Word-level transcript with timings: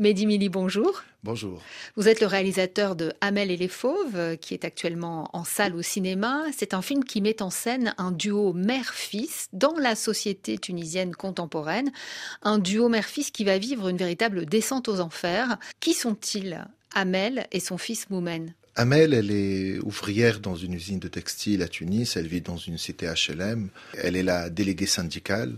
Mehdi 0.00 0.26
Mili, 0.26 0.48
bonjour. 0.48 1.02
Bonjour. 1.24 1.60
Vous 1.96 2.06
êtes 2.06 2.20
le 2.20 2.28
réalisateur 2.28 2.94
de 2.94 3.12
Hamel 3.20 3.50
et 3.50 3.56
les 3.56 3.66
Fauves, 3.66 4.14
euh, 4.14 4.36
qui 4.36 4.54
est 4.54 4.64
actuellement 4.64 5.28
en 5.32 5.42
salle 5.42 5.74
au 5.74 5.82
cinéma. 5.82 6.44
C'est 6.56 6.72
un 6.72 6.82
film 6.82 7.02
qui 7.02 7.20
met 7.20 7.42
en 7.42 7.50
scène 7.50 7.96
un 7.98 8.12
duo 8.12 8.52
mère-fils 8.52 9.48
dans 9.52 9.74
la 9.76 9.96
société 9.96 10.56
tunisienne 10.56 11.16
contemporaine. 11.16 11.90
Un 12.42 12.60
duo 12.60 12.88
mère-fils 12.88 13.32
qui 13.32 13.42
va 13.42 13.58
vivre 13.58 13.88
une 13.88 13.96
véritable 13.96 14.46
descente 14.46 14.88
aux 14.88 15.00
enfers. 15.00 15.58
Qui 15.80 15.94
sont-ils 15.94 16.64
Hamel 16.94 17.48
et 17.50 17.58
son 17.58 17.76
fils 17.76 18.08
Moumen? 18.08 18.54
Amel, 18.76 19.12
elle 19.12 19.32
est 19.32 19.80
ouvrière 19.80 20.38
dans 20.38 20.54
une 20.54 20.74
usine 20.74 21.00
de 21.00 21.08
textile 21.08 21.60
à 21.62 21.66
Tunis. 21.66 22.16
Elle 22.16 22.28
vit 22.28 22.40
dans 22.40 22.56
une 22.56 22.78
cité 22.78 23.08
HLM. 23.08 23.70
Elle 23.94 24.14
est 24.14 24.22
la 24.22 24.48
déléguée 24.48 24.86
syndicale. 24.86 25.56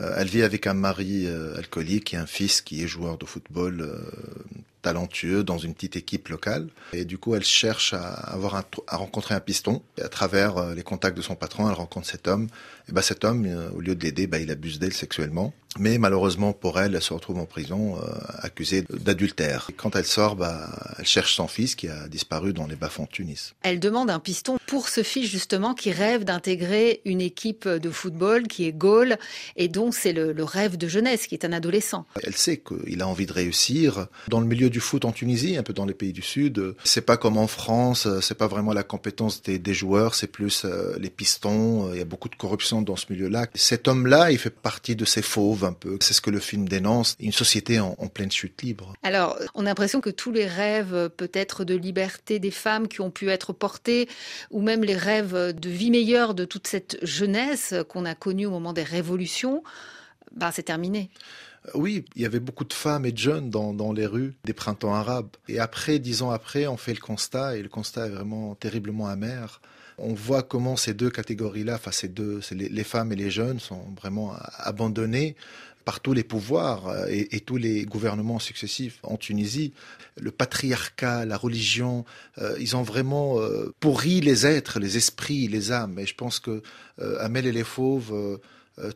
Euh, 0.00 0.14
elle 0.16 0.28
vit 0.28 0.42
avec 0.42 0.66
un 0.66 0.74
mari 0.74 1.26
euh, 1.26 1.56
alcoolique 1.56 2.14
et 2.14 2.16
un 2.16 2.26
fils 2.26 2.60
qui 2.60 2.82
est 2.82 2.86
joueur 2.86 3.18
de 3.18 3.26
football 3.26 3.80
euh, 3.82 3.98
talentueux 4.80 5.44
dans 5.44 5.58
une 5.58 5.74
petite 5.74 5.96
équipe 5.96 6.28
locale. 6.28 6.68
Et 6.92 7.04
du 7.04 7.18
coup, 7.18 7.34
elle 7.34 7.44
cherche 7.44 7.94
à, 7.94 8.12
avoir 8.12 8.56
un, 8.56 8.64
à 8.88 8.96
rencontrer 8.96 9.34
un 9.34 9.40
piston. 9.40 9.82
Et 9.98 10.02
à 10.02 10.08
travers 10.08 10.74
les 10.74 10.82
contacts 10.82 11.16
de 11.16 11.22
son 11.22 11.36
patron, 11.36 11.68
elle 11.68 11.74
rencontre 11.74 12.06
cet 12.06 12.26
homme. 12.26 12.48
Et 12.88 12.92
ben 12.92 13.02
cet 13.02 13.24
homme, 13.24 13.46
au 13.76 13.80
lieu 13.80 13.94
de 13.94 14.02
l'aider, 14.02 14.26
bah, 14.26 14.38
il 14.38 14.50
abuse 14.50 14.78
d'elle 14.78 14.92
sexuellement. 14.92 15.54
Mais 15.78 15.98
malheureusement 15.98 16.52
pour 16.52 16.78
elle, 16.80 16.94
elle 16.94 17.02
se 17.02 17.14
retrouve 17.14 17.38
en 17.38 17.46
prison 17.46 17.96
euh, 17.96 18.00
accusée 18.38 18.84
d'adultère. 18.90 19.70
Quand 19.76 19.96
elle 19.96 20.04
sort, 20.04 20.36
bah, 20.36 20.68
elle 20.98 21.06
cherche 21.06 21.34
son 21.34 21.48
fils 21.48 21.74
qui 21.74 21.88
a 21.88 22.08
disparu 22.08 22.52
dans 22.52 22.66
les 22.66 22.76
bas-fonds 22.76 23.04
de 23.04 23.08
Tunis. 23.08 23.54
Elle 23.62 23.80
demande 23.80 24.10
un 24.10 24.18
piston 24.18 24.58
pour 24.66 24.88
ce 24.88 25.02
fils 25.02 25.30
justement 25.30 25.74
qui 25.74 25.92
rêve 25.92 26.24
d'intégrer 26.24 27.00
une 27.04 27.20
équipe 27.20 27.66
de 27.68 27.90
football 27.90 28.48
qui 28.48 28.66
est 28.66 28.72
Gaulle 28.72 29.16
et 29.56 29.68
dont 29.68 29.92
c'est 29.92 30.12
le, 30.12 30.32
le, 30.32 30.44
rêve 30.44 30.76
de 30.76 30.88
jeunesse, 30.88 31.26
qui 31.26 31.34
est 31.34 31.44
un 31.44 31.52
adolescent. 31.52 32.06
Elle 32.22 32.34
sait 32.36 32.58
qu'il 32.58 33.00
a 33.00 33.08
envie 33.08 33.26
de 33.26 33.32
réussir. 33.32 34.06
Dans 34.28 34.40
le 34.40 34.46
milieu 34.46 34.70
du 34.70 34.80
foot 34.80 35.04
en 35.04 35.12
Tunisie, 35.12 35.56
un 35.56 35.62
peu 35.62 35.72
dans 35.72 35.86
les 35.86 35.94
pays 35.94 36.12
du 36.12 36.22
Sud, 36.22 36.74
c'est 36.84 37.02
pas 37.02 37.16
comme 37.16 37.36
en 37.36 37.46
France, 37.46 38.08
c'est 38.20 38.36
pas 38.36 38.46
vraiment 38.46 38.72
la 38.72 38.82
compétence 38.82 39.42
des, 39.42 39.58
des 39.58 39.74
joueurs, 39.74 40.14
c'est 40.14 40.26
plus 40.26 40.64
euh, 40.64 40.96
les 40.98 41.10
pistons. 41.10 41.92
Il 41.92 41.98
y 41.98 42.02
a 42.02 42.06
beaucoup 42.06 42.28
de 42.28 42.36
corruption 42.36 42.82
dans 42.82 42.96
ce 42.96 43.06
milieu-là. 43.10 43.46
Cet 43.54 43.88
homme-là, 43.88 44.32
il 44.32 44.38
fait 44.38 44.50
partie 44.50 44.96
de 44.96 45.04
ces 45.04 45.22
fauves 45.22 45.61
C'est 46.00 46.14
ce 46.14 46.20
que 46.20 46.30
le 46.30 46.40
film 46.40 46.68
dénonce, 46.68 47.16
une 47.20 47.32
société 47.32 47.80
en, 47.80 47.94
pleine 48.08 48.30
chute 48.30 48.62
libre. 48.62 48.92
Alors, 49.02 49.38
on 49.54 49.62
a 49.62 49.70
l'impression 49.70 50.00
que 50.00 50.10
tous 50.10 50.32
les 50.32 50.46
rêves 50.46 51.10
peut-être 51.16 51.64
de 51.64 51.74
liberté 51.74 52.38
des 52.38 52.50
femmes 52.50 52.88
qui 52.88 53.00
ont 53.00 53.10
pu 53.10 53.30
être 53.30 53.52
portés, 53.52 54.08
ou 54.50 54.60
même 54.60 54.84
les 54.84 54.96
rêves 54.96 55.52
de 55.52 55.70
vie 55.70 55.90
meilleure 55.90 56.34
de 56.34 56.44
toute 56.44 56.66
cette 56.66 56.98
jeunesse 57.02 57.74
qu'on 57.88 58.04
a 58.04 58.14
connue 58.14 58.46
au 58.46 58.50
moment 58.50 58.72
des 58.72 58.82
révolutions, 58.82 59.62
bah, 60.34 60.50
c'est 60.52 60.64
terminé. 60.64 61.10
Oui, 61.74 62.04
il 62.16 62.22
y 62.22 62.26
avait 62.26 62.40
beaucoup 62.40 62.64
de 62.64 62.72
femmes 62.72 63.06
et 63.06 63.12
de 63.12 63.18
jeunes 63.18 63.50
dans, 63.50 63.92
les 63.92 64.06
rues 64.06 64.34
des 64.44 64.52
printemps 64.52 64.94
arabes. 64.94 65.28
Et 65.48 65.58
après, 65.58 65.98
dix 65.98 66.22
ans 66.22 66.30
après, 66.30 66.66
on 66.66 66.76
fait 66.76 66.94
le 66.94 67.00
constat, 67.00 67.56
et 67.56 67.62
le 67.62 67.68
constat 67.68 68.06
est 68.06 68.10
vraiment 68.10 68.54
terriblement 68.54 69.06
amer 69.06 69.60
on 69.98 70.14
voit 70.14 70.42
comment 70.42 70.76
ces 70.76 70.94
deux 70.94 71.10
catégories-là, 71.10 71.74
enfin 71.74 71.92
ces 71.92 72.08
deux, 72.08 72.40
les, 72.50 72.84
femmes 72.84 73.12
et 73.12 73.16
les 73.16 73.30
jeunes, 73.30 73.60
sont 73.60 73.84
vraiment 74.00 74.34
abandonnés 74.58 75.36
par 75.84 76.00
tous 76.00 76.12
les 76.12 76.22
pouvoirs 76.22 76.88
euh, 76.88 77.06
et, 77.08 77.40
tous 77.40 77.56
les 77.56 77.84
gouvernements 77.84 78.38
successifs 78.38 78.98
en 79.02 79.16
Tunisie. 79.16 79.72
Le 80.20 80.30
patriarcat, 80.30 81.24
la 81.24 81.36
religion, 81.36 82.04
euh, 82.38 82.56
ils 82.60 82.76
ont 82.76 82.82
vraiment 82.82 83.40
euh, 83.40 83.74
pourri 83.80 84.20
les 84.20 84.46
êtres, 84.46 84.78
les 84.78 84.96
esprits, 84.96 85.48
les 85.48 85.72
âmes. 85.72 85.98
Et 85.98 86.06
je 86.06 86.14
pense 86.14 86.38
que 86.38 86.62
Amel 87.18 87.46
et 87.46 87.52
les 87.52 87.64
Fauves 87.64 88.40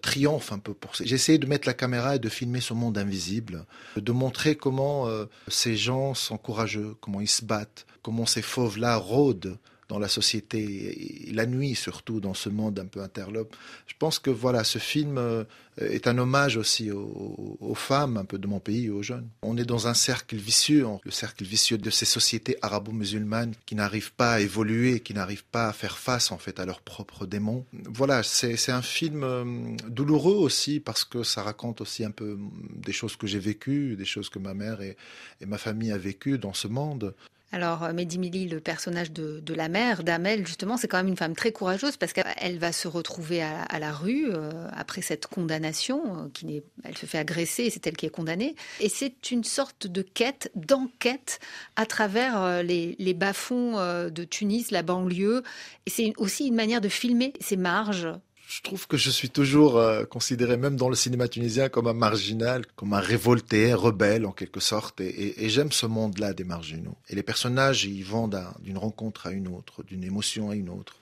triomphent 0.01 0.53
un 0.53 0.59
peu 0.59 0.75
pour 0.75 0.95
ça. 0.95 1.05
J'ai 1.05 1.15
essayé 1.15 1.39
de 1.39 1.47
mettre 1.47 1.67
la 1.67 1.75
caméra 1.75 2.17
et 2.17 2.19
de 2.19 2.29
filmer 2.29 2.56
ce 2.61 2.75
monde 2.75 2.99
invisible, 2.99 3.65
de 3.97 4.13
montrer 4.13 4.57
comment 4.57 5.09
ces 5.49 5.77
gens 5.77 6.15
sont 6.15 6.39
courageux, 6.39 6.95
comment 7.01 7.21
ils 7.21 7.29
se 7.29 7.45
battent, 7.45 7.87
comment 8.03 8.27
ces 8.27 8.43
fauves-là 8.43 8.97
rôdent 8.97 9.59
dans 9.89 9.99
la 9.99 10.09
société, 10.09 11.29
la 11.33 11.47
nuit 11.47 11.75
surtout, 11.75 12.21
dans 12.21 12.35
ce 12.35 12.49
monde 12.49 12.79
un 12.79 12.87
peu 12.87 13.01
interlope. 13.01 13.55
Je 13.87 13.95
pense 13.99 14.19
que 14.19 14.31
voilà, 14.31 14.65
ce 14.65 14.79
film 14.79 15.17
euh, 15.19 15.45
est 15.79 16.09
un 16.09 16.19
hommage 16.19 16.57
aussi 16.57 16.91
aux, 16.91 17.75
femmes 17.75 18.17
un 18.17 18.25
peu 18.25 18.39
de 18.39 18.47
mon 18.47 18.59
pays 18.59 18.91
aux 18.91 19.03
jeunes. 19.03 19.29
On 19.43 19.57
est 19.57 19.65
dans 19.65 19.87
un 19.87 19.95
cercle 19.95 20.37
vicieux, 20.37 20.87
le 21.05 21.11
cercle 21.11 21.45
vicieux 21.45 21.79
de 21.79 21.91
ces 21.91 22.07
sociétés 22.07 22.57
arabo-musulmanes 22.63 23.55
qui 23.67 23.75
n'arrivent 23.75 24.13
pas 24.13 24.35
à 24.35 24.41
évoluer, 24.41 25.01
qui 25.01 25.15
n'arrivent 25.15 25.45
pas 25.45 25.69
à 25.69 25.73
faire 25.73 25.99
face 25.99 26.33
en 26.33 26.39
fait 26.39 26.59
à 26.59 26.65
leurs 26.65 26.81
propres 26.81 27.27
démons. 27.27 27.65
Voilà, 27.85 28.23
c'est 28.23 28.73
un 28.73 28.83
film 28.83 29.23
euh, 29.23 29.45
douloureux 29.89 30.37
aussi 30.37 30.81
parce 30.81 31.05
que 31.05 31.23
ça 31.23 31.43
raconte 31.43 31.81
aussi 31.81 32.05
un 32.05 32.11
peu 32.11 32.39
des 32.75 32.93
choses 32.93 33.17
que 33.17 33.27
j'ai 33.27 33.39
vécues, 33.39 33.97
des 33.97 34.05
choses 34.05 34.31
que 34.31 34.39
ma 34.39 34.55
mère 34.55 34.81
et, 34.81 34.97
et 35.41 35.47
ma 35.47 35.59
famille 35.59 35.93
a 35.93 35.99
vécues 35.99 36.39
dans 36.39 36.55
ce 36.55 36.67
monde. 36.67 37.15
Alors, 37.53 37.85
euh, 37.85 37.93
Mehdi 37.93 38.19
Mili, 38.19 38.49
le 38.49 38.61
personnage 38.61 39.13
de, 39.13 39.55
la 39.55 39.69
mère 39.69 40.03
d'Amel, 40.03 40.47
justement, 40.47 40.77
c'est 40.77 40.89
quand 40.89 40.97
même 40.97 41.09
une 41.09 41.17
femme 41.17 41.37
très 41.37 41.53
courageuse 41.53 41.97
parce 41.97 42.13
qu'elle 42.13 42.59
va 42.59 42.73
se 42.73 42.89
retrouver 42.89 43.43
à, 43.43 43.79
la 43.79 43.93
rue 43.93 44.27
euh, 44.29 44.51
après 44.73 45.01
cette 45.01 45.27
condamnation, 45.27 46.03
euh, 46.05 46.29
qui 46.33 46.63
elle 46.85 46.99
se 46.99 47.07
fait 47.07 47.19
agresser 47.19 47.65
et 47.65 47.71
c'est 47.71 47.87
elle 47.87 47.97
qui 47.97 48.07
est 48.07 48.11
condamnée. 48.11 48.57
Et 48.81 48.89
c'est 48.89 49.31
une 49.31 49.45
sorte 49.45 49.87
de 49.87 50.03
quête, 50.03 50.51
d'enquête 50.55 51.39
à 51.77 51.87
travers 51.87 52.63
les, 52.63 52.97
les 52.99 53.15
bas-fonds 53.15 53.77
de 54.11 54.25
Tunis, 54.25 54.71
la 54.71 54.83
banlieue. 54.83 55.43
Et 55.87 55.91
c'est 55.91 56.13
aussi 56.17 56.47
une 56.47 56.55
manière 56.55 56.81
de 56.81 56.89
filmer 56.89 57.33
ces 57.41 57.57
marges 57.57 58.09
je 58.49 58.63
trouve 58.63 58.87
que 58.87 58.97
je 58.97 59.11
suis 59.11 59.29
toujours 59.29 59.77
euh, 59.77 60.05
considéré, 60.05 60.57
même 60.57 60.77
dans 60.77 60.89
le 60.89 60.95
cinéma 60.95 61.27
tunisien, 61.27 61.69
comme 61.69 61.89
un 61.89 61.93
marginal, 61.93 62.65
comme 62.77 62.93
un 62.93 63.01
révolté, 63.01 63.75
rebelle 63.75 64.25
en 64.25 64.31
quelque 64.31 64.61
sorte. 64.61 65.01
Et, 65.01 65.49
j'aime 65.49 65.73
ce 65.73 65.87
monde-là 65.87 66.33
des 66.33 66.45
marginaux. 66.45 66.97
Et 67.09 67.17
les 67.17 67.25
personnages, 67.25 67.85
ils 67.85 68.05
vont 68.05 68.31
d'une 68.61 68.79
rencontre 68.79 69.27
à 69.27 69.33
une 69.33 69.49
autre, 69.49 69.83
d'une 69.83 70.05
émotion 70.05 70.51
à 70.51 70.55
une 70.55 70.69
autre, 70.69 71.01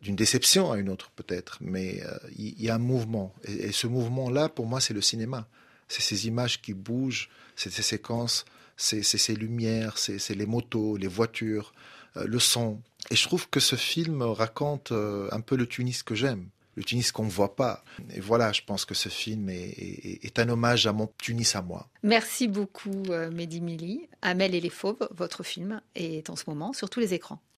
d'une 0.00 0.16
déception 0.16 0.72
à 0.72 0.78
une 0.78 0.88
autre 0.88 1.10
peut-être. 1.10 1.58
Mais 1.60 2.02
euh, 2.04 2.16
il 2.38 2.62
y, 2.62 2.70
a 2.70 2.76
un 2.76 2.78
mouvement. 2.78 3.34
Et, 3.44 3.70
ce 3.70 3.86
mouvement-là, 3.86 4.48
pour 4.48 4.64
moi, 4.64 4.80
c'est 4.80 4.94
le 4.94 5.02
cinéma. 5.02 5.46
C'est 5.88 6.02
ces 6.02 6.26
images 6.26 6.62
qui 6.62 6.72
bougent, 6.72 7.28
c'est 7.54 7.70
ces 7.70 7.82
séquences, 7.82 8.46
c'est 8.78 9.02
ces 9.02 9.34
lumières, 9.34 9.98
c'est 9.98 10.34
les 10.34 10.46
motos, 10.46 10.96
les 10.96 11.06
voitures, 11.06 11.74
euh, 12.16 12.24
le 12.26 12.38
son. 12.38 12.80
Et 13.10 13.16
je 13.16 13.24
trouve 13.24 13.50
que 13.50 13.60
ce 13.60 13.76
film 13.76 14.22
raconte 14.22 14.90
un 14.92 15.40
peu 15.40 15.56
le 15.56 15.66
Tunis 15.66 16.02
que 16.02 16.14
j'aime 16.14 16.48
le 16.78 16.84
Tunis 16.84 17.12
qu'on 17.12 17.24
ne 17.24 17.30
voit 17.30 17.56
pas. 17.56 17.84
Et 18.14 18.20
voilà, 18.20 18.52
je 18.52 18.62
pense 18.64 18.84
que 18.84 18.94
ce 18.94 19.08
film 19.08 19.50
est, 19.50 20.38
un 20.38 20.48
hommage 20.48 20.86
à 20.86 20.92
mon 20.92 21.08
Tunis 21.18 21.56
à 21.56 21.62
moi. 21.62 21.88
Merci 22.04 22.46
beaucoup, 22.46 23.02
euh, 23.10 23.30
Mehdi 23.30 23.60
Mili. 23.60 24.08
Amel 24.22 24.54
et 24.54 24.60
les 24.60 24.70
Fauves, 24.70 25.08
votre 25.10 25.42
film 25.42 25.80
est 25.96 26.30
en 26.30 26.36
ce 26.36 26.44
moment 26.46 26.72
sur 26.72 26.88
tous 26.88 27.00
les 27.00 27.14
écrans. 27.14 27.40